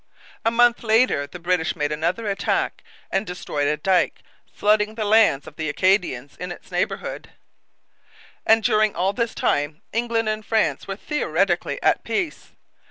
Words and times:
A 0.43 0.49
month 0.49 0.81
later 0.81 1.27
the 1.27 1.37
British 1.37 1.75
made 1.75 1.91
another 1.91 2.27
attack 2.27 2.81
and 3.11 3.23
destroyed 3.23 3.67
a 3.67 3.77
dike, 3.77 4.23
flooding 4.51 4.95
the 4.95 5.05
lands 5.05 5.45
of 5.45 5.57
the 5.57 5.69
Acadians 5.69 6.35
in 6.37 6.51
its 6.51 6.71
neighbourhood. 6.71 7.29
And 8.43 8.63
during 8.63 8.95
all 8.95 9.13
this 9.13 9.35
time 9.35 9.83
England 9.93 10.27
and 10.27 10.43
France 10.43 10.87
were 10.87 10.95
theoretically 10.95 11.79
at 11.83 12.03
peace. 12.03 12.49